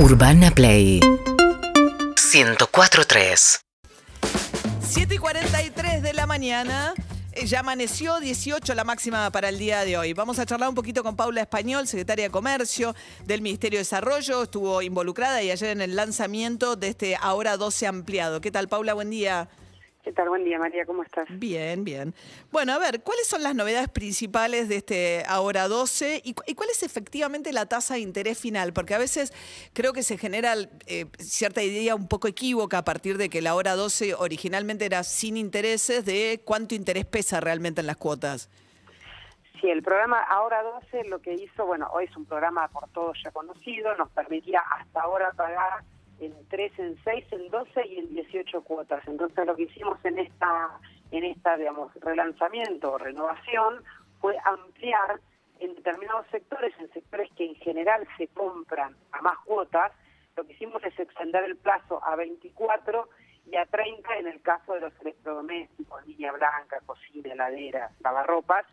Urbana 0.00 0.50
Play 0.50 0.98
104.3 2.16 3.60
7 4.80 5.14
y 5.14 5.18
43 5.18 6.02
de 6.02 6.14
la 6.14 6.26
mañana. 6.26 6.94
Eh, 7.32 7.44
Ya 7.44 7.60
amaneció 7.60 8.18
18 8.18 8.74
la 8.74 8.84
máxima 8.84 9.30
para 9.30 9.50
el 9.50 9.58
día 9.58 9.84
de 9.84 9.98
hoy. 9.98 10.14
Vamos 10.14 10.38
a 10.38 10.46
charlar 10.46 10.70
un 10.70 10.74
poquito 10.74 11.02
con 11.02 11.16
Paula 11.16 11.42
Español, 11.42 11.86
secretaria 11.86 12.24
de 12.24 12.30
Comercio 12.30 12.94
del 13.26 13.42
Ministerio 13.42 13.76
de 13.76 13.82
Desarrollo. 13.82 14.44
Estuvo 14.44 14.80
involucrada 14.80 15.42
y 15.42 15.50
ayer 15.50 15.68
en 15.68 15.82
el 15.82 15.94
lanzamiento 15.94 16.76
de 16.76 16.88
este 16.88 17.16
Ahora 17.20 17.58
12 17.58 17.86
ampliado. 17.86 18.40
¿Qué 18.40 18.50
tal, 18.50 18.68
Paula? 18.68 18.94
Buen 18.94 19.10
día. 19.10 19.50
¿Qué 20.02 20.12
tal? 20.12 20.30
Buen 20.30 20.44
día, 20.44 20.58
María. 20.58 20.86
¿Cómo 20.86 21.02
estás? 21.02 21.26
Bien, 21.28 21.84
bien. 21.84 22.14
Bueno, 22.50 22.72
a 22.72 22.78
ver, 22.78 23.02
¿cuáles 23.02 23.26
son 23.26 23.42
las 23.42 23.54
novedades 23.54 23.90
principales 23.90 24.66
de 24.70 24.76
este 24.76 25.22
Ahora 25.28 25.68
12 25.68 26.22
y, 26.24 26.32
cu- 26.32 26.42
y 26.46 26.54
cuál 26.54 26.70
es 26.70 26.82
efectivamente 26.82 27.52
la 27.52 27.66
tasa 27.66 27.94
de 27.94 28.00
interés 28.00 28.38
final? 28.38 28.72
Porque 28.72 28.94
a 28.94 28.98
veces 28.98 29.32
creo 29.74 29.92
que 29.92 30.02
se 30.02 30.16
genera 30.16 30.54
eh, 30.86 31.04
cierta 31.18 31.62
idea 31.62 31.94
un 31.94 32.08
poco 32.08 32.28
equívoca 32.28 32.78
a 32.78 32.84
partir 32.84 33.18
de 33.18 33.28
que 33.28 33.42
la 33.42 33.50
Ahora 33.50 33.76
12 33.76 34.14
originalmente 34.14 34.86
era 34.86 35.04
sin 35.04 35.36
intereses 35.36 36.06
de 36.06 36.40
cuánto 36.46 36.74
interés 36.74 37.04
pesa 37.04 37.40
realmente 37.40 37.82
en 37.82 37.86
las 37.86 37.98
cuotas. 37.98 38.48
Sí, 39.60 39.68
el 39.68 39.82
programa 39.82 40.18
Ahora 40.22 40.62
12 40.62 41.04
lo 41.10 41.20
que 41.20 41.34
hizo, 41.34 41.66
bueno, 41.66 41.86
hoy 41.92 42.06
es 42.06 42.16
un 42.16 42.24
programa 42.24 42.68
por 42.68 42.88
todos 42.88 43.18
ya 43.22 43.30
conocido, 43.32 43.94
nos 43.96 44.08
permitía 44.12 44.60
hasta 44.60 45.02
ahora 45.02 45.30
pagar 45.32 45.84
en 46.20 46.34
3, 46.48 46.78
en 46.78 46.98
6, 47.02 47.24
en 47.32 47.48
12 47.48 47.86
y 47.86 47.98
en 47.98 48.14
18 48.14 48.62
cuotas. 48.62 49.06
Entonces 49.06 49.46
lo 49.46 49.56
que 49.56 49.64
hicimos 49.64 49.98
en 50.04 50.18
esta, 50.18 50.78
en 51.10 51.24
esta 51.24 51.56
digamos, 51.56 51.92
relanzamiento 52.00 52.92
o 52.92 52.98
renovación 52.98 53.82
fue 54.20 54.36
ampliar 54.44 55.20
en 55.58 55.74
determinados 55.74 56.26
sectores, 56.30 56.74
en 56.78 56.90
sectores 56.92 57.30
que 57.36 57.44
en 57.46 57.54
general 57.56 58.06
se 58.16 58.28
compran 58.28 58.96
a 59.12 59.20
más 59.22 59.38
cuotas, 59.44 59.92
lo 60.36 60.44
que 60.44 60.52
hicimos 60.52 60.82
es 60.84 60.98
extender 60.98 61.44
el 61.44 61.56
plazo 61.56 62.02
a 62.04 62.16
24 62.16 63.08
y 63.50 63.56
a 63.56 63.66
30 63.66 64.18
en 64.18 64.26
el 64.28 64.40
caso 64.40 64.74
de 64.74 64.80
los 64.80 64.92
electrodomésticos, 65.00 66.06
línea 66.06 66.32
blanca, 66.32 66.80
cocina, 66.86 67.32
heladera, 67.32 67.90
lavarropas, 68.02 68.64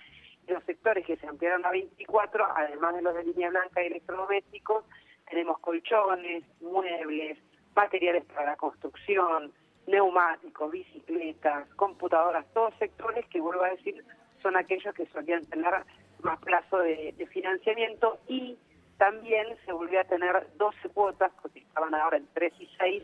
y 0.47 0.51
los 0.51 0.63
sectores 0.63 1.05
que 1.05 1.17
se 1.17 1.27
ampliaron 1.27 1.65
a 1.65 1.71
24, 1.71 2.45
además 2.55 2.95
de 2.95 3.01
los 3.01 3.15
de 3.15 3.23
línea 3.23 3.49
blanca 3.49 3.83
y 3.83 3.87
electrodomésticos, 3.87 4.85
tenemos 5.29 5.59
colchones, 5.59 6.43
muebles, 6.61 7.37
materiales 7.75 8.25
para 8.25 8.51
la 8.51 8.55
construcción, 8.55 9.51
neumáticos, 9.87 10.71
bicicletas, 10.71 11.67
computadoras, 11.75 12.45
todos 12.53 12.73
sectores 12.79 13.25
que, 13.27 13.39
vuelvo 13.39 13.63
a 13.63 13.69
decir, 13.69 14.03
son 14.41 14.55
aquellos 14.57 14.93
que 14.93 15.05
solían 15.07 15.45
tener 15.45 15.73
más 16.21 16.39
plazo 16.39 16.79
de, 16.79 17.13
financiamiento 17.31 18.19
y 18.27 18.57
también 18.97 19.47
se 19.65 19.71
volvió 19.71 20.01
a 20.01 20.05
tener 20.05 20.47
12 20.57 20.89
cuotas, 20.89 21.31
porque 21.41 21.59
estaban 21.59 21.93
ahora 21.93 22.17
en 22.17 22.27
3 22.33 22.53
y 22.59 22.69
6, 22.79 23.03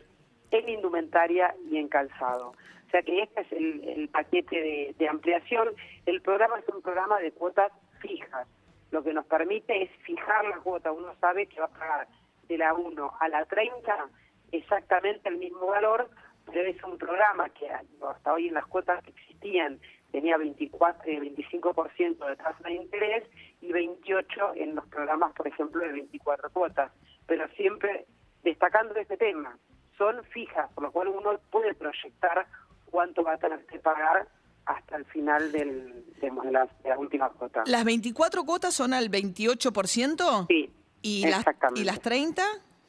en 0.50 0.68
indumentaria 0.68 1.54
y 1.70 1.78
en 1.78 1.88
calzado. 1.88 2.48
O 2.48 2.90
sea 2.90 3.02
que 3.02 3.22
este 3.22 3.40
es 3.42 3.52
el, 3.52 4.08
paquete 4.08 4.94
de 4.96 5.08
ampliación. 5.08 5.68
El 6.06 6.20
programa 6.20 6.58
es 6.58 6.68
un 6.68 6.82
programa 6.82 7.18
de 7.20 7.32
cuotas 7.32 7.72
fijas. 8.00 8.46
Lo 8.94 9.02
que 9.02 9.12
nos 9.12 9.26
permite 9.26 9.82
es 9.82 9.90
fijar 10.04 10.44
la 10.44 10.58
cuota. 10.58 10.92
Uno 10.92 11.16
sabe 11.20 11.48
que 11.48 11.58
va 11.58 11.66
a 11.66 11.68
pagar 11.68 12.06
de 12.46 12.56
la 12.56 12.74
1 12.74 13.12
a 13.18 13.28
la 13.28 13.44
30 13.44 14.08
exactamente 14.52 15.28
el 15.28 15.38
mismo 15.38 15.66
valor, 15.66 16.08
pero 16.46 16.60
es 16.60 16.80
un 16.84 16.96
programa 16.96 17.48
que 17.48 17.68
hasta 17.68 18.32
hoy 18.32 18.46
en 18.46 18.54
las 18.54 18.66
cuotas 18.66 19.02
que 19.02 19.10
existían 19.10 19.80
tenía 20.12 20.36
24, 20.36 21.10
eh, 21.10 21.18
25% 21.20 22.24
de 22.24 22.36
tasa 22.36 22.62
de 22.62 22.74
interés 22.74 23.24
y 23.60 23.72
28 23.72 24.52
en 24.54 24.76
los 24.76 24.86
programas, 24.86 25.32
por 25.32 25.48
ejemplo, 25.48 25.80
de 25.80 25.90
24 25.90 26.50
cuotas. 26.50 26.92
Pero 27.26 27.48
siempre 27.56 28.06
destacando 28.44 28.94
este 28.94 29.16
tema, 29.16 29.58
son 29.98 30.22
fijas, 30.26 30.72
por 30.72 30.84
lo 30.84 30.92
cual 30.92 31.08
uno 31.08 31.36
puede 31.50 31.74
proyectar 31.74 32.46
cuánto 32.92 33.24
va 33.24 33.32
a 33.32 33.38
tener 33.38 33.66
que 33.66 33.80
pagar 33.80 34.28
hasta 34.66 34.96
el 34.96 35.04
final 35.06 35.52
del, 35.52 36.04
de, 36.20 36.30
la, 36.50 36.68
de 36.82 36.88
la 36.88 36.98
última 36.98 37.28
cuota. 37.30 37.62
¿Las 37.66 37.84
24 37.84 38.44
cuotas 38.44 38.74
son 38.74 38.94
al 38.94 39.10
28%? 39.10 40.46
Sí, 40.48 40.70
¿Y 41.04 41.26
las. 41.28 41.44
¿Y 41.74 41.84
las 41.84 42.00
30? 42.00 42.42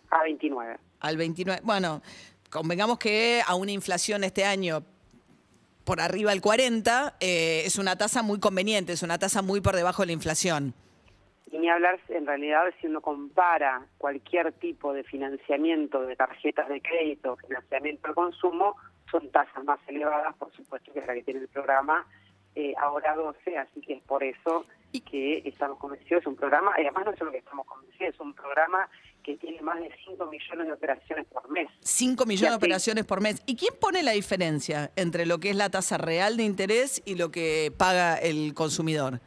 A 0.09 0.24
29. 0.24 0.78
Al 1.02 1.18
29. 1.18 1.62
Bueno, 1.66 2.02
convengamos 2.50 2.97
que 2.97 3.41
a 3.46 3.56
una 3.56 3.74
inflación 3.74 4.24
este 4.24 4.46
año 4.46 4.84
por 5.84 6.00
arriba 6.00 6.31
del 6.31 6.41
40 6.41 7.18
eh, 7.19 7.64
es 7.66 7.78
una 7.78 7.97
tasa 7.97 8.24
muy 8.24 8.40
conveniente, 8.40 8.94
es 8.94 9.03
una 9.03 9.19
tasa 9.19 9.41
muy 9.41 9.59
por 9.59 9.75
debajo 9.75 10.02
de 10.02 10.08
la 10.08 10.14
inflación. 10.14 10.74
Y 11.52 11.58
ni 11.58 11.69
hablar, 11.69 12.00
en 12.08 12.25
realidad, 12.25 12.64
si 12.80 12.88
uno 12.88 13.02
compara 13.02 13.85
cualquier 13.97 14.53
tipo 14.53 14.94
de 14.94 15.03
financiamiento 15.03 16.02
de 16.02 16.16
tarjetas 16.16 16.69
de 16.69 16.81
crédito, 16.81 17.35
financiamiento 17.35 18.08
al 18.08 18.16
consumo, 18.16 18.78
son 19.10 19.30
tasas 19.32 19.64
más 19.64 19.80
elevadas, 19.88 20.36
por 20.36 20.52
supuesto, 20.54 20.92
que 20.94 21.02
la 21.02 21.14
que 21.14 21.24
tiene 21.24 21.42
el 21.42 21.48
programa 21.48 22.06
eh, 22.56 22.74
ahora 22.80 23.16
12, 23.16 23.58
así 23.58 23.82
que 23.82 23.94
es 23.94 24.04
por 24.04 24.24
eso 24.24 24.66
que 25.10 25.42
estamos 25.46 25.78
convencidos, 25.78 26.22
es 26.22 26.28
un 26.28 26.38
programa, 26.38 26.72
y 26.78 26.82
además 26.84 27.06
no 27.06 27.12
es 27.12 27.20
solo 27.20 27.32
que 27.32 27.40
estamos 27.40 27.66
convencidos, 27.66 28.14
es 28.14 28.20
un 28.22 28.34
programa 28.34 28.88
que 29.24 29.36
tiene 29.36 29.62
más 29.62 29.80
de 29.80 29.92
5 30.06 30.26
millones 30.28 30.68
de 30.68 30.74
operaciones 30.74 31.26
por 31.26 31.50
mes. 31.50 31.68
5 31.82 32.26
millones 32.26 32.52
de 32.52 32.56
operaciones 32.56 33.06
por 33.06 33.22
mes. 33.22 33.42
¿Y 33.46 33.58
quién 33.58 33.74
pone 33.80 34.04
la 34.04 34.12
diferencia 34.12 34.92
entre 34.96 35.26
lo 35.26 35.40
que 35.40 35.50
es 35.50 35.56
la 35.58 35.70
tasa 35.70 35.98
real 35.98 36.38
de 36.38 36.44
interés 36.44 37.02
y 37.06 37.16
lo 37.16 37.30
que 37.30 37.74
paga 37.78 38.16
el 38.16 38.54
consumidor? 38.54 39.20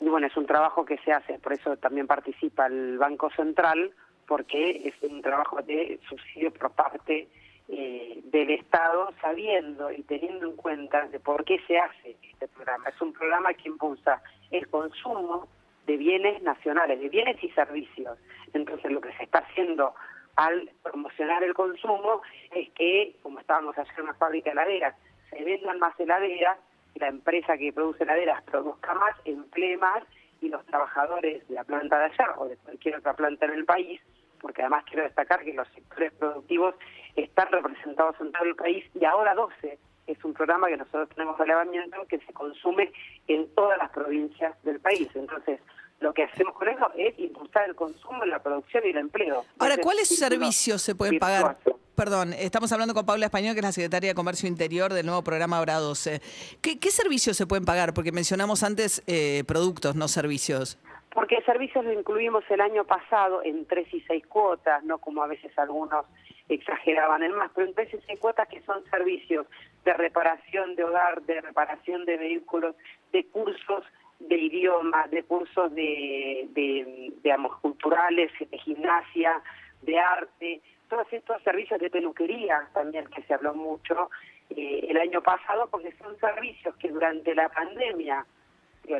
Y 0.00 0.08
bueno, 0.08 0.26
es 0.26 0.36
un 0.36 0.46
trabajo 0.46 0.84
que 0.84 0.98
se 0.98 1.12
hace, 1.12 1.38
por 1.38 1.52
eso 1.52 1.76
también 1.76 2.06
participa 2.06 2.66
el 2.66 2.98
Banco 2.98 3.30
Central, 3.30 3.92
porque 4.26 4.82
es 4.88 5.10
un 5.10 5.22
trabajo 5.22 5.62
de 5.62 6.00
subsidio 6.08 6.52
por 6.52 6.70
parte 6.72 7.28
eh, 7.68 8.20
del 8.24 8.50
Estado, 8.50 9.10
sabiendo 9.20 9.90
y 9.90 10.02
teniendo 10.02 10.46
en 10.46 10.56
cuenta 10.56 11.06
de 11.08 11.20
por 11.20 11.44
qué 11.44 11.58
se 11.66 11.78
hace 11.78 12.16
este 12.22 12.48
programa. 12.48 12.88
Es 12.88 13.00
un 13.00 13.12
programa 13.12 13.54
que 13.54 13.68
impulsa 13.68 14.22
el 14.50 14.68
consumo 14.68 15.48
de 15.86 15.96
bienes 15.96 16.42
nacionales, 16.42 17.00
de 17.00 17.08
bienes 17.08 17.42
y 17.42 17.50
servicios. 17.50 18.18
Entonces, 18.52 18.90
lo 18.90 19.00
que 19.00 19.12
se 19.16 19.24
está 19.24 19.38
haciendo 19.38 19.94
al 20.36 20.70
promocionar 20.82 21.42
el 21.44 21.54
consumo 21.54 22.22
es 22.50 22.70
que, 22.70 23.16
como 23.22 23.38
estábamos 23.38 23.76
ayer 23.78 23.94
en 23.96 24.04
una 24.04 24.14
fábrica 24.14 24.50
de 24.50 24.52
heladeras, 24.52 24.96
se 25.30 25.44
vendan 25.44 25.78
más 25.78 25.98
heladeras, 25.98 26.58
la 26.96 27.08
empresa 27.08 27.56
que 27.56 27.72
produce 27.72 28.04
heladeras 28.04 28.42
produzca 28.44 28.94
más, 28.94 29.14
emplee 29.24 29.76
más 29.76 30.02
y 30.40 30.48
los 30.48 30.64
trabajadores 30.66 31.46
de 31.48 31.54
la 31.54 31.64
planta 31.64 31.98
de 31.98 32.04
allá 32.04 32.34
o 32.38 32.48
de 32.48 32.56
cualquier 32.56 32.96
otra 32.96 33.14
planta 33.14 33.46
en 33.46 33.52
el 33.52 33.64
país, 33.64 34.00
porque 34.44 34.60
además 34.60 34.84
quiero 34.84 35.04
destacar 35.04 35.42
que 35.42 35.54
los 35.54 35.66
sectores 35.68 36.12
productivos 36.12 36.74
están 37.16 37.48
representados 37.50 38.14
en 38.20 38.30
todo 38.30 38.44
el 38.44 38.54
país 38.54 38.84
y 38.94 39.02
ahora 39.06 39.34
12 39.34 39.78
es 40.06 40.22
un 40.22 40.34
programa 40.34 40.68
que 40.68 40.76
nosotros 40.76 41.08
tenemos 41.14 41.38
relevamiento 41.38 41.96
que 42.06 42.18
se 42.18 42.32
consume 42.34 42.92
en 43.26 43.48
todas 43.54 43.78
las 43.78 43.88
provincias 43.88 44.54
del 44.62 44.80
país. 44.80 45.08
Entonces, 45.14 45.60
lo 46.00 46.12
que 46.12 46.24
hacemos 46.24 46.54
con 46.56 46.68
eso 46.68 46.92
es 46.94 47.18
impulsar 47.18 47.66
el 47.70 47.74
consumo, 47.74 48.22
la 48.26 48.42
producción 48.42 48.82
y 48.84 48.90
el 48.90 48.98
empleo. 48.98 49.46
Ahora, 49.58 49.78
¿cuáles 49.78 50.08
servicios 50.08 50.82
se 50.82 50.94
pueden 50.94 51.18
pagar? 51.18 51.56
Perdón, 51.94 52.34
estamos 52.34 52.70
hablando 52.70 52.92
con 52.92 53.06
Paula 53.06 53.24
Español, 53.24 53.54
que 53.54 53.60
es 53.60 53.64
la 53.64 53.72
secretaria 53.72 54.10
de 54.10 54.14
Comercio 54.14 54.46
Interior 54.46 54.92
del 54.92 55.06
nuevo 55.06 55.24
programa 55.24 55.58
Hora 55.58 55.78
12. 55.78 56.20
¿Qué, 56.60 56.78
qué 56.78 56.90
servicios 56.90 57.38
se 57.38 57.46
pueden 57.46 57.64
pagar? 57.64 57.94
Porque 57.94 58.12
mencionamos 58.12 58.62
antes 58.62 59.02
eh, 59.06 59.42
productos, 59.46 59.96
no 59.96 60.06
servicios. 60.06 60.76
Porque 61.14 61.40
servicios 61.42 61.84
lo 61.84 61.92
incluimos 61.92 62.44
el 62.50 62.60
año 62.60 62.84
pasado 62.84 63.42
en 63.44 63.66
tres 63.66 63.86
y 63.94 64.00
seis 64.02 64.26
cuotas, 64.26 64.82
no 64.82 64.98
como 64.98 65.22
a 65.22 65.28
veces 65.28 65.56
algunos 65.56 66.04
exageraban 66.48 67.22
en 67.22 67.32
más, 67.32 67.50
pero 67.54 67.68
en 67.68 67.74
tres 67.74 67.94
y 67.94 67.98
seis 68.06 68.18
cuotas 68.18 68.48
que 68.48 68.60
son 68.62 68.84
servicios 68.90 69.46
de 69.84 69.92
reparación 69.94 70.74
de 70.74 70.84
hogar, 70.84 71.22
de 71.22 71.40
reparación 71.40 72.04
de 72.04 72.16
vehículos, 72.16 72.74
de 73.12 73.24
cursos 73.26 73.84
de 74.18 74.36
idioma, 74.36 75.06
de 75.08 75.22
cursos 75.22 75.72
de, 75.74 76.48
de 76.50 77.12
digamos, 77.22 77.56
culturales, 77.60 78.32
de 78.38 78.58
gimnasia, 78.58 79.40
de 79.82 79.98
arte, 79.98 80.60
todos 80.88 81.06
estos 81.12 81.42
servicios 81.42 81.80
de 81.80 81.90
peluquería 81.90 82.68
también 82.72 83.06
que 83.06 83.22
se 83.22 83.34
habló 83.34 83.54
mucho 83.54 84.10
eh, 84.50 84.86
el 84.88 84.96
año 84.96 85.22
pasado, 85.22 85.68
porque 85.70 85.92
son 85.92 86.18
servicios 86.18 86.74
que 86.76 86.88
durante 86.88 87.34
la 87.34 87.48
pandemia 87.48 88.26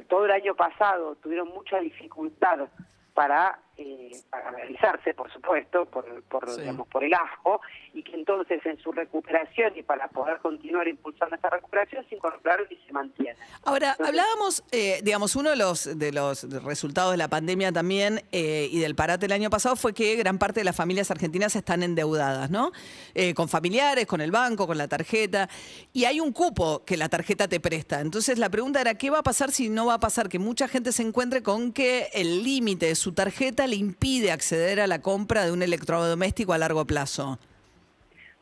todo 0.08 0.24
el 0.26 0.30
año 0.30 0.54
pasado 0.54 1.16
tuvieron 1.16 1.48
mucha 1.48 1.78
dificultad 1.78 2.68
para, 3.14 3.58
eh, 3.76 4.12
para 4.30 4.50
realizarse, 4.52 5.14
por 5.14 5.32
supuesto, 5.32 5.84
por, 5.86 6.22
por, 6.24 6.48
Sí. 6.50 6.60
digamos, 6.60 6.86
por 6.88 7.02
el 7.02 7.12
asco, 7.14 7.60
y 7.92 8.02
que 8.02 8.14
entonces 8.14 8.64
en 8.66 8.78
su 8.78 8.92
recuperación 8.92 9.72
y 9.76 9.82
para 9.82 10.08
poder 10.08 10.38
continuar 10.38 10.86
impulsando 10.88 11.34
esta 11.34 11.50
recuperación 11.50 12.04
se 12.08 12.14
incorporaron 12.16 12.66
y 12.70 12.76
se 12.86 12.92
mantienen. 12.92 13.36
Ahora, 13.64 13.90
Entonces- 13.92 14.08
hablábamos, 14.08 14.64
eh, 14.72 15.00
digamos, 15.02 15.34
uno 15.36 15.50
de 15.50 15.56
los, 15.56 15.98
de 15.98 16.12
los 16.12 16.42
resultados 16.64 17.10
de 17.12 17.16
la 17.16 17.28
pandemia 17.28 17.72
también 17.72 18.22
eh, 18.32 18.68
y 18.70 18.78
del 18.80 18.94
parate 18.94 19.26
el 19.26 19.32
año 19.32 19.50
pasado 19.50 19.76
fue 19.76 19.92
que 19.94 20.14
gran 20.16 20.38
parte 20.38 20.60
de 20.60 20.64
las 20.64 20.76
familias 20.76 21.10
argentinas 21.10 21.56
están 21.56 21.82
endeudadas, 21.82 22.50
¿no? 22.50 22.72
Eh, 23.14 23.34
con 23.34 23.48
familiares, 23.48 24.06
con 24.06 24.20
el 24.20 24.30
banco, 24.30 24.66
con 24.66 24.78
la 24.78 24.88
tarjeta. 24.88 25.48
Y 25.92 26.04
hay 26.04 26.20
un 26.20 26.32
cupo 26.32 26.84
que 26.84 26.96
la 26.96 27.08
tarjeta 27.08 27.48
te 27.48 27.60
presta. 27.60 28.00
Entonces, 28.00 28.38
la 28.38 28.48
pregunta 28.50 28.80
era, 28.80 28.94
¿qué 28.94 29.10
va 29.10 29.18
a 29.18 29.22
pasar 29.22 29.50
si 29.50 29.68
no 29.68 29.86
va 29.86 29.94
a 29.94 30.00
pasar 30.00 30.28
que 30.28 30.38
mucha 30.38 30.68
gente 30.68 30.92
se 30.92 31.02
encuentre 31.02 31.42
con 31.42 31.72
que 31.72 32.08
el 32.12 32.42
límite 32.44 32.86
de 32.86 32.94
su 32.94 33.12
tarjeta 33.12 33.63
le 33.66 33.76
impide 33.76 34.32
acceder 34.32 34.80
a 34.80 34.86
la 34.86 35.00
compra 35.00 35.44
de 35.44 35.52
un 35.52 35.62
electrodoméstico 35.62 36.52
a 36.52 36.58
largo 36.58 36.84
plazo. 36.84 37.38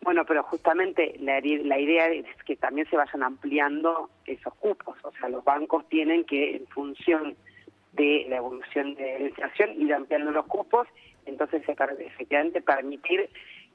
Bueno, 0.02 0.24
pero 0.26 0.42
justamente 0.42 1.14
la, 1.20 1.40
la, 1.40 1.78
idea 1.78 2.08
es 2.08 2.26
que 2.44 2.56
también 2.56 2.88
se 2.90 2.96
vayan 2.96 3.22
ampliando 3.22 4.10
esos 4.26 4.52
cupos. 4.54 4.96
O 5.04 5.12
sea, 5.12 5.28
los 5.28 5.44
bancos 5.44 5.88
tienen 5.88 6.24
que, 6.24 6.56
en 6.56 6.66
función 6.66 7.36
de 7.92 8.26
la 8.28 8.38
evolución 8.38 8.94
de 8.96 9.18
la 9.20 9.28
inflación, 9.28 9.80
ir 9.80 9.94
ampliando 9.94 10.32
los 10.32 10.46
cupos, 10.46 10.88
entonces 11.24 11.62
efectivamente 11.68 12.60
permitir 12.62 13.30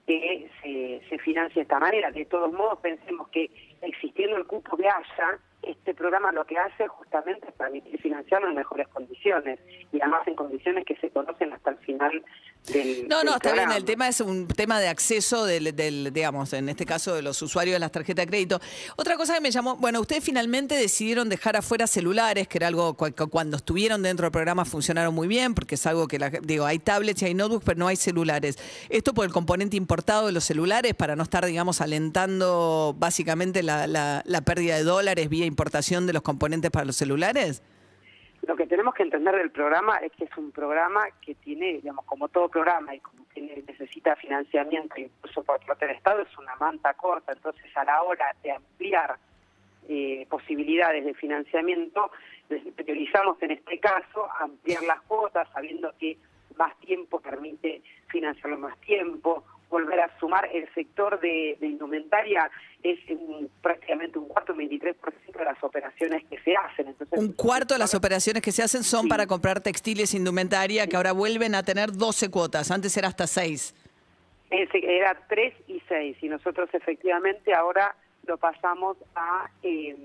que 0.05 0.49
se, 0.61 1.01
se 1.09 1.17
financie 1.19 1.55
de 1.55 1.61
esta 1.61 1.79
manera. 1.79 2.11
De 2.11 2.25
todos 2.25 2.51
modos, 2.51 2.79
pensemos 2.79 3.29
que 3.29 3.49
existiendo 3.81 4.35
el 4.35 4.45
cupo 4.45 4.75
que 4.75 4.87
haya, 4.87 5.39
este 5.67 5.93
programa 5.93 6.31
lo 6.31 6.45
que 6.45 6.57
hace 6.57 6.87
justamente 6.87 7.47
es 7.47 7.53
permitir 7.53 7.99
financiarlo 8.01 8.49
en 8.49 8.55
mejores 8.55 8.87
condiciones 8.89 9.59
y 9.91 9.99
además 10.01 10.27
en 10.27 10.35
condiciones 10.35 10.85
que 10.85 10.95
se 10.97 11.09
conocen 11.09 11.53
hasta 11.53 11.71
el 11.71 11.77
final 11.77 12.23
del 12.67 13.07
No, 13.07 13.23
no, 13.23 13.35
está 13.35 13.53
bien, 13.53 13.71
el 13.71 13.85
tema 13.85 14.07
es 14.07 14.21
un 14.21 14.47
tema 14.47 14.79
de 14.79 14.87
acceso 14.87 15.45
del, 15.45 15.75
del, 15.75 16.11
digamos, 16.13 16.53
en 16.53 16.69
este 16.69 16.85
caso 16.85 17.15
de 17.15 17.21
los 17.21 17.41
usuarios 17.41 17.75
de 17.75 17.79
las 17.79 17.91
tarjetas 17.91 18.25
de 18.25 18.29
crédito. 18.29 18.59
Otra 18.95 19.15
cosa 19.15 19.35
que 19.35 19.41
me 19.41 19.51
llamó, 19.51 19.75
bueno, 19.77 19.99
ustedes 19.99 20.23
finalmente 20.23 20.75
decidieron 20.75 21.29
dejar 21.29 21.55
afuera 21.55 21.87
celulares, 21.87 22.47
que 22.47 22.57
era 22.57 22.67
algo 22.67 22.95
que 22.95 23.13
cuando 23.13 23.57
estuvieron 23.57 24.03
dentro 24.03 24.25
del 24.25 24.31
programa 24.31 24.65
funcionaron 24.65 25.13
muy 25.13 25.27
bien, 25.27 25.53
porque 25.53 25.75
es 25.75 25.85
algo 25.85 26.07
que, 26.07 26.19
la, 26.19 26.29
digo, 26.29 26.65
hay 26.65 26.79
tablets 26.79 27.21
y 27.21 27.25
hay 27.25 27.33
notebooks, 27.33 27.65
pero 27.65 27.79
no 27.79 27.87
hay 27.87 27.95
celulares. 27.95 28.57
Esto 28.89 29.13
por 29.13 29.25
el 29.25 29.31
componente 29.31 29.77
importado 29.77 30.27
de 30.27 30.31
los 30.31 30.43
celulares, 30.43 30.93
para 30.93 31.15
no 31.15 31.23
estar, 31.23 31.45
digamos, 31.45 31.81
alentando 31.81 32.95
básicamente 32.97 33.63
la, 33.63 33.87
la, 33.87 34.23
la 34.25 34.41
pérdida 34.41 34.75
de 34.75 34.83
dólares 34.83 35.29
vía 35.29 35.45
importación 35.57 36.05
de 36.05 36.13
los 36.13 36.21
componentes 36.21 36.69
para 36.69 36.85
los 36.85 36.95
celulares? 36.95 37.63
Lo 38.43 38.55
que 38.55 38.67
tenemos 38.67 38.93
que 38.93 39.01
entender 39.01 39.35
del 39.35 39.49
programa 39.49 39.97
es 39.97 40.11
que 40.11 40.25
es 40.25 40.37
un 40.37 40.51
programa 40.51 41.01
que 41.19 41.33
tiene, 41.33 41.73
digamos, 41.73 42.05
como 42.05 42.29
todo 42.29 42.47
programa 42.47 42.93
y 42.93 42.99
como 42.99 43.25
tiene, 43.33 43.63
necesita 43.67 44.15
financiamiento 44.15 44.93
incluso 44.95 45.43
por 45.43 45.59
parte 45.65 45.87
del 45.87 45.95
Estado, 45.95 46.21
es 46.21 46.37
una 46.37 46.55
manta 46.57 46.93
corta. 46.93 47.33
Entonces, 47.33 47.65
a 47.75 47.83
la 47.83 48.03
hora 48.03 48.27
de 48.43 48.51
ampliar 48.51 49.17
eh, 49.89 50.27
posibilidades 50.29 51.03
de 51.03 51.15
financiamiento, 51.15 52.11
priorizamos 52.75 53.41
en 53.41 53.51
este 53.51 53.79
caso 53.79 54.29
ampliar 54.39 54.83
las 54.83 55.01
cuotas, 55.01 55.47
sabiendo 55.51 55.91
que 55.97 56.19
más 56.55 56.77
tiempo 56.81 57.19
permite 57.19 57.81
financiarlo 58.07 58.59
más 58.59 58.77
tiempo, 58.81 59.43
volver 59.69 59.99
a 59.99 60.19
sumar 60.19 60.49
el 60.53 60.71
sector 60.73 61.19
de, 61.19 61.57
indumentaria 61.61 62.49
es 62.83 62.99
prácticamente 63.61 64.19
un 64.19 64.27
cuarto, 64.27 64.53
un 64.53 64.59
23% 64.59 64.95
de 65.37 65.43
las 65.43 65.61
operaciones 65.77 66.23
que 66.25 66.39
se 66.39 66.55
hacen. 66.55 66.87
Entonces, 66.87 67.19
un 67.19 67.33
cuarto 67.33 67.73
de 67.73 67.79
las 67.79 67.93
operaciones 67.93 68.41
que 68.41 68.51
se 68.51 68.63
hacen 68.63 68.83
son 68.83 69.07
para 69.07 69.27
comprar 69.27 69.61
textiles 69.61 70.13
indumentaria 70.13 70.87
que 70.87 70.95
ahora 70.95 71.11
vuelven 71.11 71.55
a 71.55 71.63
tener 71.63 71.91
12 71.91 72.29
cuotas, 72.29 72.71
antes 72.71 72.95
era 72.97 73.07
hasta 73.07 73.27
6. 73.27 73.75
Era 74.49 75.17
3 75.27 75.53
y 75.67 75.81
6 75.87 76.17
y 76.21 76.29
nosotros 76.29 76.69
efectivamente 76.73 77.53
ahora 77.53 77.95
lo 78.25 78.37
pasamos 78.37 78.97
a... 79.15 79.49
Eh, 79.63 79.95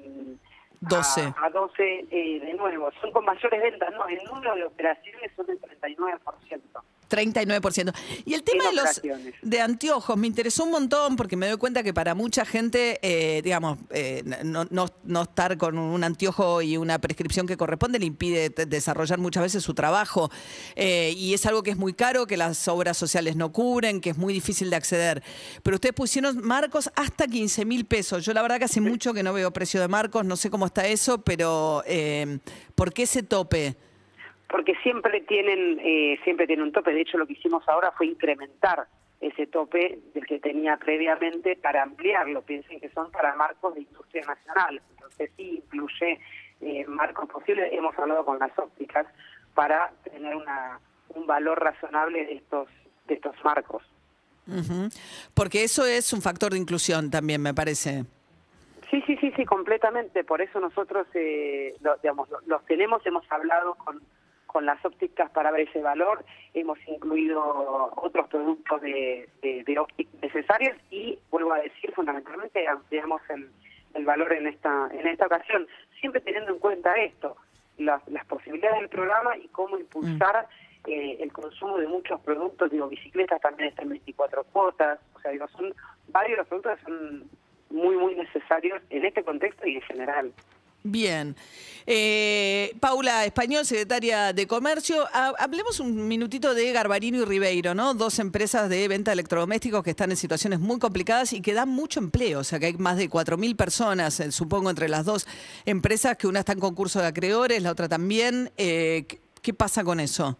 12. 0.80 1.34
A, 1.40 1.48
12 1.48 2.06
eh, 2.10 2.40
de 2.40 2.54
nuevo. 2.54 2.90
Son 3.00 3.12
con 3.12 3.24
mayores 3.24 3.62
ventas, 3.62 3.88
no, 3.94 4.08
el 4.08 4.18
número 4.24 4.56
de 4.56 4.64
operaciones 4.64 5.30
son 5.36 5.46
del 5.46 5.60
39%. 5.60 6.60
39%. 7.12 7.92
Y 8.24 8.34
el 8.34 8.42
tema 8.42 8.64
de 8.68 8.72
los 8.72 9.02
de 9.42 9.60
anteojos 9.60 10.16
me 10.16 10.26
interesó 10.26 10.64
un 10.64 10.70
montón 10.70 11.16
porque 11.16 11.36
me 11.36 11.46
doy 11.46 11.58
cuenta 11.58 11.82
que 11.82 11.92
para 11.92 12.14
mucha 12.14 12.46
gente, 12.46 12.98
eh, 13.02 13.42
digamos, 13.42 13.78
eh, 13.90 14.22
no, 14.44 14.66
no, 14.70 15.22
estar 15.22 15.58
con 15.58 15.78
un 15.78 16.02
anteojo 16.04 16.62
y 16.62 16.78
una 16.78 16.98
prescripción 16.98 17.46
que 17.46 17.56
corresponde 17.56 17.98
le 17.98 18.06
impide 18.06 18.48
desarrollar 18.50 19.18
muchas 19.18 19.42
veces 19.42 19.62
su 19.62 19.74
trabajo. 19.74 20.30
Eh, 20.74 21.12
y 21.16 21.34
es 21.34 21.44
algo 21.44 21.62
que 21.62 21.70
es 21.70 21.76
muy 21.76 21.92
caro, 21.92 22.26
que 22.26 22.36
las 22.36 22.66
obras 22.68 22.96
sociales 22.96 23.36
no 23.36 23.52
cubren, 23.52 24.00
que 24.00 24.10
es 24.10 24.16
muy 24.16 24.32
difícil 24.32 24.70
de 24.70 24.76
acceder. 24.76 25.22
Pero 25.62 25.76
ustedes 25.76 25.94
pusieron 25.94 26.42
marcos 26.42 26.90
hasta 26.96 27.26
15 27.26 27.64
mil 27.66 27.84
pesos. 27.84 28.24
Yo 28.24 28.32
la 28.32 28.40
verdad 28.40 28.58
que 28.58 28.64
hace 28.64 28.80
mucho 28.80 29.12
que 29.12 29.22
no 29.22 29.34
veo 29.34 29.52
precio 29.52 29.80
de 29.80 29.88
marcos, 29.88 30.24
no 30.24 30.36
sé 30.36 30.48
cómo 30.48 30.66
está 30.66 30.86
eso, 30.86 31.18
pero 31.22 31.84
¿por 32.74 32.92
qué 32.92 33.02
ese 33.02 33.22
tope? 33.22 33.76
Porque 34.52 34.74
siempre 34.82 35.22
tienen 35.22 35.80
eh, 35.80 36.20
siempre 36.22 36.46
tienen 36.46 36.66
un 36.66 36.72
tope. 36.72 36.92
De 36.92 37.00
hecho, 37.00 37.18
lo 37.18 37.26
que 37.26 37.32
hicimos 37.32 37.66
ahora 37.68 37.90
fue 37.92 38.06
incrementar 38.06 38.86
ese 39.20 39.46
tope 39.46 39.98
del 40.14 40.26
que 40.26 40.38
tenía 40.38 40.76
previamente 40.76 41.56
para 41.56 41.82
ampliarlo. 41.82 42.42
Piensen 42.42 42.78
que 42.78 42.90
son 42.90 43.10
para 43.10 43.34
marcos 43.34 43.74
de 43.74 43.80
industria 43.80 44.22
nacional. 44.26 44.80
Entonces 44.90 45.30
sí 45.36 45.62
incluye 45.64 46.20
eh, 46.60 46.84
marcos 46.86 47.28
posibles. 47.30 47.72
Hemos 47.72 47.98
hablado 47.98 48.24
con 48.24 48.38
las 48.38 48.56
ópticas 48.58 49.06
para 49.54 49.90
tener 50.04 50.36
una, 50.36 50.78
un 51.14 51.26
valor 51.26 51.60
razonable 51.60 52.26
de 52.26 52.34
estos 52.34 52.68
de 53.08 53.14
estos 53.14 53.34
marcos. 53.42 53.82
Porque 55.34 55.64
eso 55.64 55.86
es 55.86 56.12
un 56.12 56.20
factor 56.20 56.52
de 56.52 56.58
inclusión 56.58 57.10
también, 57.10 57.40
me 57.40 57.54
parece. 57.54 58.04
Sí, 58.90 59.02
sí, 59.06 59.16
sí, 59.20 59.32
sí, 59.34 59.44
completamente. 59.46 60.24
Por 60.24 60.42
eso 60.42 60.60
nosotros, 60.60 61.06
eh, 61.14 61.74
digamos, 62.02 62.28
los 62.46 62.64
tenemos, 62.66 63.04
hemos 63.06 63.24
hablado 63.30 63.74
con 63.76 64.02
con 64.52 64.66
las 64.66 64.84
ópticas 64.84 65.30
para 65.30 65.50
ver 65.50 65.68
ese 65.68 65.80
valor. 65.80 66.24
Hemos 66.54 66.78
incluido 66.86 67.90
otros 67.96 68.28
productos 68.28 68.80
de, 68.82 69.28
de, 69.42 69.78
óptica 69.78 70.10
necesarios 70.20 70.76
y, 70.90 71.18
vuelvo 71.30 71.52
a 71.54 71.60
decir, 71.60 71.92
fundamentalmente 71.94 72.68
ampliamos 72.68 73.22
el, 73.30 73.50
el 73.94 74.04
valor 74.04 74.32
en 74.32 74.46
esta, 74.46 74.88
en 74.92 75.06
esta 75.06 75.26
ocasión, 75.26 75.66
siempre 76.00 76.20
teniendo 76.20 76.52
en 76.52 76.58
cuenta 76.58 76.94
esto, 76.94 77.36
las, 77.78 78.06
las 78.08 78.24
posibilidades 78.26 78.80
del 78.80 78.88
programa 78.88 79.36
y 79.36 79.48
cómo 79.48 79.78
impulsar 79.78 80.46
mm. 80.86 80.90
eh, 80.90 81.16
el 81.20 81.32
consumo 81.32 81.78
de 81.78 81.88
muchos 81.88 82.20
productos, 82.20 82.70
digo, 82.70 82.88
bicicletas 82.88 83.40
también 83.40 83.70
están 83.70 83.88
24 83.88 84.44
cuotas, 84.44 84.98
o 85.14 85.20
sea, 85.20 85.30
digo, 85.30 85.48
son 85.48 85.74
varios 86.08 86.38
los 86.38 86.46
productos 86.46 86.78
que 86.78 86.84
son 86.84 87.30
muy, 87.70 87.96
muy 87.96 88.14
necesarios 88.14 88.82
en 88.90 89.04
este 89.04 89.24
contexto 89.24 89.66
y 89.66 89.76
en 89.76 89.82
general. 89.82 90.32
Bien. 90.84 91.36
Eh, 91.86 92.74
Paula 92.80 93.24
Español, 93.24 93.64
secretaria 93.64 94.32
de 94.32 94.46
Comercio. 94.46 95.04
hablemos 95.38 95.80
un 95.80 96.08
minutito 96.08 96.54
de 96.54 96.72
Garbarino 96.72 97.18
y 97.18 97.24
Ribeiro, 97.24 97.74
¿no? 97.74 97.94
Dos 97.94 98.18
empresas 98.18 98.68
de 98.68 98.86
venta 98.88 99.10
de 99.10 99.14
electrodomésticos 99.14 99.82
que 99.82 99.90
están 99.90 100.10
en 100.10 100.16
situaciones 100.16 100.58
muy 100.58 100.78
complicadas 100.78 101.32
y 101.32 101.40
que 101.40 101.54
dan 101.54 101.68
mucho 101.68 102.00
empleo. 102.00 102.40
O 102.40 102.44
sea, 102.44 102.58
que 102.58 102.66
hay 102.66 102.74
más 102.74 102.96
de 102.96 103.08
4.000 103.08 103.56
personas, 103.56 104.18
eh, 104.20 104.32
supongo, 104.32 104.70
entre 104.70 104.88
las 104.88 105.04
dos 105.04 105.26
empresas, 105.64 106.16
que 106.16 106.26
una 106.26 106.40
está 106.40 106.52
en 106.52 106.60
concurso 106.60 107.00
de 107.00 107.06
acreedores, 107.06 107.62
la 107.62 107.70
otra 107.70 107.88
también. 107.88 108.50
Eh, 108.56 109.06
¿Qué 109.40 109.54
pasa 109.54 109.84
con 109.84 110.00
eso? 110.00 110.36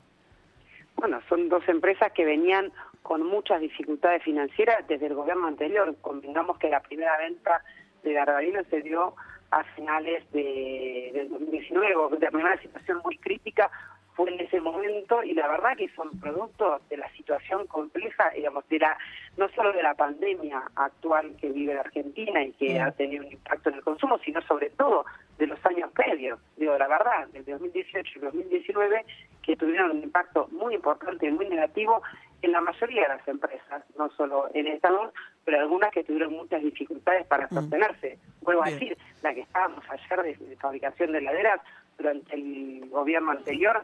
Bueno, 0.97 1.21
son 1.29 1.49
dos 1.49 1.63
empresas 1.69 2.13
que 2.13 2.25
venían 2.25 2.73
con 3.03 3.25
muchas 3.27 3.61
dificultades 3.61 4.23
financieras 4.23 4.87
desde 4.89 5.07
el 5.07 5.15
gobierno 5.15 5.49
anterior. 5.49 5.97
Convengamos 6.01 6.59
que 6.59 6.69
la 6.69 6.81
primera 6.81 7.17
venta 7.19 7.63
de 8.05 8.13
Garbarino 8.13 8.61
se 8.71 8.83
dio 8.83 9.15
a 9.53 9.63
finales 9.75 10.25
de, 10.33 11.11
del 11.13 11.29
2019, 11.29 12.17
de 12.19 12.37
una 12.37 12.61
situación 12.61 13.01
muy 13.05 13.17
crítica 13.19 13.71
fue 14.15 14.31
en 14.31 14.41
ese 14.41 14.61
momento 14.61 15.23
y 15.23 15.35
la 15.35 15.49
verdad 15.49 15.77
que 15.77 15.89
son 15.91 16.11
productos 16.21 16.87
de 16.89 16.99
la 16.99 17.11
situación 17.13 17.67
compleja, 17.67 18.31
digamos, 18.35 18.69
de 18.69 18.79
la, 18.79 18.97
no 19.37 19.49
solo 19.51 19.73
de 19.73 19.83
la 19.83 19.95
pandemia 19.95 20.63
actual 20.75 21.35
que 21.37 21.51
vive 21.51 21.75
la 21.75 21.81
Argentina 21.81 22.43
y 22.43 22.53
que 22.53 22.81
ha 22.81 22.91
tenido 22.93 23.25
un 23.25 23.33
impacto 23.33 23.71
en 23.71 23.77
el 23.77 23.83
consumo, 23.83 24.19
sino 24.19 24.43
sobre 24.43 24.71
todo 24.71 25.05
de 25.39 25.47
los 25.47 25.65
años 25.65 25.91
previos, 25.93 26.39
digo, 26.57 26.77
la 26.77 26.89
verdad, 26.89 27.29
del 27.29 27.45
2018 27.45 28.11
y 28.17 28.21
2019, 28.21 29.05
que 29.43 29.57
tuvieron 29.57 29.93
un 29.93 30.03
impacto 30.03 30.49
muy 30.53 30.75
importante 30.75 31.27
y 31.27 31.31
muy 31.31 31.49
negativo 31.49 32.03
en 32.43 32.53
la 32.53 32.61
mayoría 32.61 33.03
de 33.03 33.09
las 33.09 33.29
empresas, 33.29 33.85
no 33.97 34.11
solo 34.11 34.51
en 34.53 34.67
Estados, 34.67 35.13
pero 35.45 35.61
algunas 35.61 35.93
que 35.93 36.05
tuvieron 36.05 36.33
muchas 36.33 36.63
dificultades 36.63 37.27
para 37.27 37.49
sostenerse. 37.49 38.19
Vuelvo 38.43 38.65
a 38.65 38.71
decir, 38.71 38.99
la 39.23 39.33
que 39.33 39.43
estábamos 39.43 39.85
ayer 39.89 40.37
de, 40.39 40.57
fabricación 40.57 41.13
de 41.13 41.19
heladeras 41.19 41.61
durante 41.97 42.35
el 42.35 42.89
gobierno 42.91 43.31
anterior, 43.31 43.83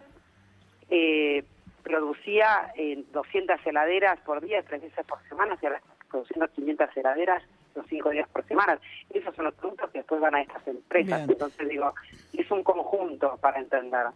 eh, 0.91 1.45
producía 1.85 2.73
200 3.12 3.67
heladeras 3.67 4.19
por 4.21 4.41
día, 4.41 4.62
tres 4.62 4.83
veces 4.83 5.07
por 5.07 5.23
semana, 5.29 5.57
y 5.62 5.67
ahora 5.67 5.79
está 5.79 5.95
produciendo 6.11 6.49
500 6.49 6.97
heladeras 6.97 7.43
los 7.75 7.87
cinco 7.87 8.11
días 8.11 8.29
por 8.31 8.45
semana. 8.47 8.79
Esos 9.11 9.35
son 9.37 9.47
los 9.47 9.55
productos 9.55 9.91
que 9.91 9.99
después 9.99 10.21
van 10.21 10.35
a 10.35 10.43
estas 10.43 10.67
empresas. 10.67 11.29
Entonces 11.29 11.69
digo, 11.69 11.95
es 12.33 12.50
un 12.50 12.62
conjunto 12.65 13.38
para 13.41 13.61
entender. 13.61 14.07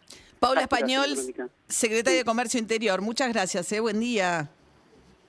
Paula 0.43 0.63
Español, 0.63 1.17
secretaria 1.69 2.19
de 2.19 2.25
Comercio 2.25 2.59
Interior, 2.59 3.01
muchas 3.01 3.33
gracias, 3.33 3.71
¿eh? 3.71 3.79
buen 3.79 4.01
día. 4.01 4.51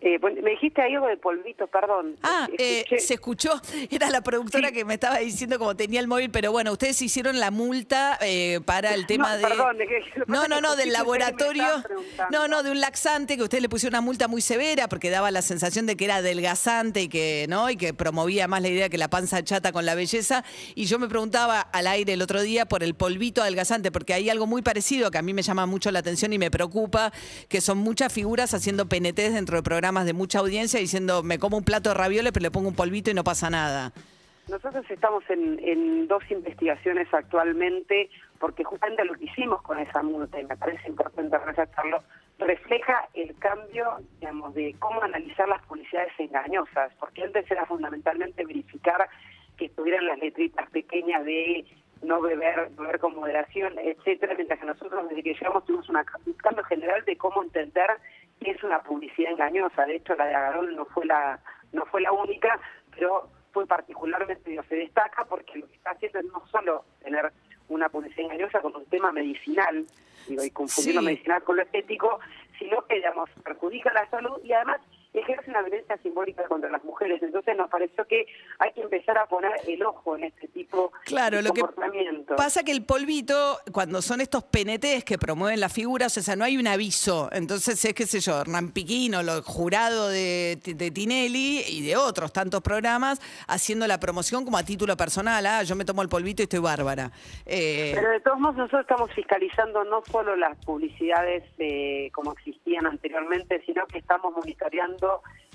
Eh, 0.05 0.19
me 0.19 0.51
dijiste 0.51 0.81
algo 0.81 1.07
de 1.07 1.15
polvito, 1.15 1.65
perdón. 1.67 2.17
Ah, 2.24 2.50
eh, 2.57 2.83
se 3.00 3.13
escuchó. 3.13 3.51
Era 3.89 4.10
la 4.10 4.19
productora 4.19 4.74
que 4.74 4.83
me 4.83 4.95
estaba 4.95 5.19
diciendo 5.19 5.57
como 5.57 5.77
tenía 5.77 6.01
el 6.01 6.10
móvil, 6.10 6.29
pero 6.29 6.51
bueno, 6.51 6.74
ustedes 6.74 7.01
hicieron 7.01 7.39
la 7.39 7.51
multa 7.51 8.17
eh, 8.19 8.60
para 8.65 8.95
el 8.95 9.07
tema 9.07 9.29
no, 9.29 9.36
de... 9.38 9.41
Perdón, 9.43 9.77
no, 10.27 10.48
no, 10.50 10.60
no, 10.60 10.75
del 10.75 10.91
laboratorio. 10.91 11.63
No, 12.31 12.50
no, 12.50 12.63
de 12.63 12.72
un 12.72 12.81
laxante 12.81 13.38
que 13.38 13.43
usted 13.43 13.62
le 13.62 13.69
puso 13.69 13.88
una 13.88 14.01
multa 14.01 14.27
muy 14.27 14.41
severa 14.41 14.89
porque 14.89 15.10
daba 15.10 15.31
la 15.31 15.41
sensación 15.41 15.86
de 15.86 15.95
que 15.95 16.03
era 16.03 16.17
adelgazante 16.17 17.03
y 17.03 17.07
que, 17.07 17.45
¿no? 17.48 17.69
Y 17.69 17.77
que 17.77 17.93
promovía 17.93 18.50
más 18.50 18.62
la 18.62 18.67
idea 18.67 18.89
que 18.89 18.98
la 18.98 19.10
panza 19.10 19.41
chata 19.41 19.72
con 19.72 19.86
la 19.86 19.95
belleza. 19.95 20.43
Y 20.75 20.83
yo 20.83 21.00
me 21.00 21.07
preguntaba 21.07 21.62
al 21.62 21.88
aire 21.88 22.12
el 22.12 22.22
otro 22.22 22.41
día 22.41 22.65
por 22.65 22.83
el 22.83 22.93
polvito 22.93 23.41
adelgazante, 23.41 23.89
porque 23.89 24.13
hay 24.13 24.29
algo 24.29 24.48
muy 24.48 24.63
parecido 24.63 25.12
que 25.12 25.17
a 25.17 25.22
mí 25.22 25.33
me 25.33 25.43
llama 25.43 25.65
mucho 25.65 25.91
la 25.91 26.00
atención 26.00 26.33
y 26.33 26.38
me 26.38 26.51
preocupa, 26.51 27.13
que 27.48 27.62
son 27.62 27.77
muchas 27.77 28.12
figuras 28.12 28.53
haciendo 28.53 28.89
PNTs 28.89 29.33
dentro 29.33 29.55
del 29.55 29.63
programa 29.63 29.92
de 30.01 30.13
mucha 30.13 30.39
audiencia 30.39 30.79
diciendo, 30.79 31.23
me 31.23 31.39
como 31.39 31.57
un 31.57 31.63
plato 31.63 31.89
de 31.89 31.95
ravioles, 31.95 32.31
pero 32.31 32.43
le 32.43 32.51
pongo 32.51 32.69
un 32.69 32.75
polvito 32.75 33.12
y 33.12 33.13
no 33.13 33.23
pasa 33.23 33.50
nada. 33.50 33.91
Nosotros 34.50 34.85
estamos 34.89 35.23
en, 35.29 36.07
dos 36.07 36.23
investigaciones 36.29 37.07
actualmente, 37.13 38.09
porque 38.39 38.63
justamente 38.63 39.05
lo 39.05 39.13
que 39.13 39.25
hicimos 39.25 39.62
con 39.62 39.79
esa 39.79 40.03
multa, 40.03 40.39
y 40.39 40.45
me 40.45 40.57
parece 40.57 40.89
importante 40.89 41.38
resaltarlo, 41.38 42.03
refleja 42.39 43.07
el 43.13 43.35
cambio, 43.38 44.00
digamos, 44.19 44.53
de 44.53 44.75
cómo 44.79 45.01
analizar 45.01 45.47
las 45.47 45.65
publicidades 45.65 46.12
engañosas, 46.17 46.91
porque 47.00 47.23
antes 47.23 47.50
era 47.50 47.65
fundamentalmente 47.65 48.45
verificar 48.45 49.07
que 49.57 49.65
estuvieran 49.65 50.07
las 50.07 50.19
letritas 50.19 50.69
pequeñas 50.71 51.23
de 51.23 51.65
no 52.01 52.21
beber, 52.21 52.69
beber 52.77 53.00
con 53.00 53.15
moderación, 53.15 53.79
etcétera, 53.79 54.33
mientras 54.35 54.59
que 54.59 54.65
nosotros 54.65 55.07
desde 55.09 55.23
que 55.23 55.33
llegamos 55.33 55.65
tuvimos 55.65 55.88
una, 55.89 56.05
un 56.25 56.33
cambio 56.33 56.63
general 56.65 57.05
de 57.05 57.15
cómo 57.15 57.43
entender 57.43 57.89
es 58.51 58.63
una 58.63 58.81
publicidad 58.81 59.31
engañosa. 59.31 59.85
De 59.85 59.95
hecho, 59.95 60.15
la 60.15 60.25
de 60.25 60.35
Agarol 60.35 60.75
no 60.75 60.85
fue 60.85 61.05
la 61.05 61.39
no 61.71 61.85
fue 61.88 62.01
la 62.01 62.12
única, 62.12 62.59
pero 62.95 63.29
fue 63.51 63.65
particularmente, 63.67 64.59
se 64.67 64.75
destaca 64.75 65.25
porque 65.25 65.59
lo 65.59 65.67
que 65.67 65.75
está 65.75 65.91
haciendo 65.91 66.19
es 66.19 66.25
no 66.25 66.43
solo 66.47 66.85
tener 67.03 67.31
una 67.69 67.89
publicidad 67.89 68.25
engañosa 68.25 68.62
con 68.62 68.75
un 68.75 68.85
tema 68.85 69.12
medicinal, 69.12 69.85
digo, 70.27 70.43
y 70.43 70.50
confundir 70.51 70.95
lo 70.95 71.01
medicinal 71.01 71.43
con 71.43 71.55
lo 71.55 71.62
estético, 71.62 72.19
sino 72.59 72.85
que, 72.85 72.95
digamos, 72.95 73.29
perjudica 73.43 73.93
la 73.93 74.09
salud 74.09 74.39
y 74.43 74.53
además 74.53 74.81
ejerce 75.13 75.50
una 75.51 75.62
violencia 75.62 75.98
simbólica 75.98 76.43
contra 76.48 76.70
las 76.70 76.84
mujeres. 76.84 77.22
Entonces 77.22 77.55
nos 77.55 77.70
pareció 77.70 78.05
que 78.05 78.25
hay 78.60 78.72
que 78.74 78.82
empezar 78.82 79.17
a 79.17 79.27
poner 79.27 79.51
el 79.67 79.84
ojo 79.86 80.15
en 80.15 80.25
este 80.25 80.48
tipo 80.48 80.91
claro, 81.05 81.38
de 81.38 81.43
lo 81.43 81.50
comportamiento. 81.50 82.36
Que 82.36 82.38
pasa 82.38 82.63
que 82.63 82.72
el 82.72 82.84
polvito, 82.84 83.60
cuando 83.72 84.01
son 84.01 84.22
estos 84.22 84.43
PNTs 84.43 85.03
que 85.05 85.17
promueven 85.17 85.60
las 85.60 85.72
figuras, 85.72 86.17
o 86.17 86.22
sea, 86.22 86.36
no 86.36 86.43
hay 86.43 86.58
un 86.58 86.67
aviso. 86.67 87.29
Entonces 87.32 87.84
es, 87.86 87.93
qué 87.93 88.05
sé 88.05 88.20
yo, 88.20 88.41
Hernán 88.41 88.72
Piquino, 88.72 89.22
lo 89.24 89.41
jurado 89.43 90.10
de, 90.10 90.58
Tinelli 90.93 91.62
y 91.67 91.86
de 91.86 91.96
otros 91.96 92.34
tantos 92.34 92.62
programas, 92.62 93.22
haciendo 93.48 93.88
la 93.88 94.00
promoción 94.00 94.46
como 94.46 94.58
a 94.58 94.63
título 94.63 94.98
personal. 94.98 95.46
Ah, 95.46 95.63
yo 95.63 95.75
me 95.75 95.86
tomo 95.86 96.01
el 96.01 96.10
polvito 96.10 96.41
y 96.41 96.46
estoy 96.46 96.60
bárbara. 96.60 97.12
Eh, 97.46 97.91
Pero 97.96 98.10
de 98.10 98.20
todos 98.20 98.39
modos 98.39 98.55
nosotros 98.58 98.82
estamos 98.82 99.12
fiscalizando 99.12 99.84
no 99.84 100.01
solo 100.05 100.36
las 100.36 100.58
publicidades 100.65 101.43
eh, 101.58 102.10
como 102.13 102.34
existían 102.34 102.86
anteriormente, 102.88 103.62
sino 103.65 103.86
que 103.88 104.00
estamos 104.00 104.34
monitoreando 104.34 105.02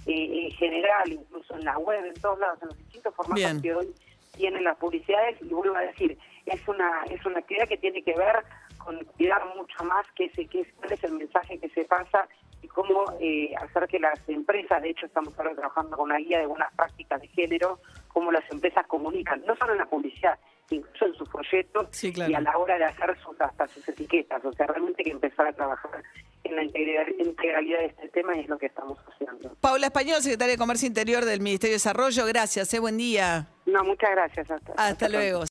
eh, 0.06 0.46
en 0.46 0.50
general, 0.52 1.12
incluso 1.12 1.54
en 1.54 1.64
la 1.64 1.78
web, 1.78 2.04
en 2.04 2.14
todos 2.20 2.38
lados, 2.38 2.58
en 2.62 2.68
los 2.68 2.78
distintos 2.78 3.14
formatos 3.14 3.62
que 3.62 3.74
hoy 3.74 3.94
tienen 4.36 4.64
las 4.64 4.76
publicidades, 4.76 5.36
y 5.42 5.52
vuelvo 5.52 5.76
a 5.76 5.80
decir, 5.80 6.16
es 6.46 6.68
una, 6.68 7.02
es 7.10 7.24
una 7.26 7.40
actividad 7.40 7.68
que 7.68 7.76
tiene 7.76 8.02
que 8.02 8.14
ver 8.14 8.44
con 8.78 9.04
cuidar 9.16 9.44
mucho 9.56 9.84
más 9.84 10.06
que 10.12 10.26
ese, 10.26 10.46
que 10.46 10.60
es, 10.60 10.68
cuál 10.76 10.92
es 10.92 11.04
el 11.04 11.12
mensaje 11.12 11.58
que 11.58 11.68
se 11.70 11.84
pasa 11.84 12.28
y 12.62 12.68
cómo 12.68 13.04
eh, 13.20 13.52
hacer 13.60 13.86
que 13.88 13.98
las 13.98 14.18
empresas, 14.28 14.82
de 14.82 14.90
hecho 14.90 15.06
estamos 15.06 15.36
ahora 15.38 15.54
trabajando 15.54 15.96
con 15.96 16.10
una 16.10 16.18
guía 16.18 16.38
de 16.38 16.46
buenas 16.46 16.72
prácticas 16.74 17.20
de 17.20 17.28
género, 17.28 17.80
cómo 18.08 18.32
las 18.32 18.50
empresas 18.50 18.86
comunican, 18.86 19.42
no 19.46 19.54
solo 19.56 19.72
en 19.72 19.78
la 19.78 19.86
publicidad, 19.86 20.38
incluso 20.70 21.06
en 21.06 21.14
sus 21.14 21.28
proyectos 21.28 22.04
y 22.04 22.34
a 22.34 22.40
la 22.40 22.56
hora 22.56 22.78
de 22.78 22.84
hacer 22.84 23.16
sus 23.20 23.40
hasta 23.40 23.68
sus 23.68 23.88
etiquetas, 23.88 24.44
o 24.44 24.52
sea, 24.52 24.66
realmente 24.66 25.02
hay 25.02 25.04
que 25.04 25.10
empezar 25.12 25.46
a 25.46 25.52
trabajar 25.52 26.02
en 26.48 26.56
la 26.56 26.64
integralidad 26.64 27.78
de 27.80 27.86
este 27.86 28.08
tema 28.08 28.36
y 28.36 28.40
es 28.40 28.48
lo 28.48 28.58
que 28.58 28.66
estamos 28.66 28.98
haciendo. 29.06 29.54
Paula 29.60 29.86
Español, 29.86 30.20
secretaria 30.22 30.52
de 30.52 30.58
Comercio 30.58 30.86
Interior 30.86 31.24
del 31.24 31.40
Ministerio 31.40 31.72
de 31.72 31.76
Desarrollo, 31.76 32.26
gracias, 32.26 32.72
eh, 32.74 32.78
buen 32.78 32.96
día. 32.96 33.48
No, 33.66 33.84
muchas 33.84 34.10
gracias. 34.10 34.50
Hasta, 34.50 34.72
hasta, 34.72 35.08
luego. 35.08 35.44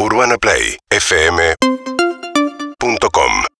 Urbana 0.00 0.36
Play, 0.38 0.76
FM.com 0.90 1.62